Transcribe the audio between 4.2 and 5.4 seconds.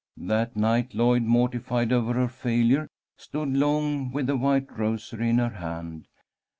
the white rosary in